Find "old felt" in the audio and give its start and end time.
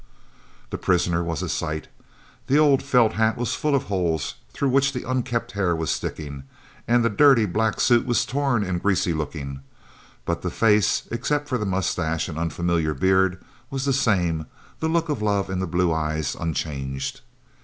2.57-3.13